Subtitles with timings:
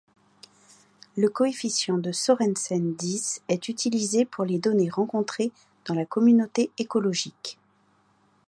[1.15, 5.51] Le coefficient de Sørensen-Dice est utilisé pour les données rencontrées
[5.85, 7.59] dans la communauté écologique.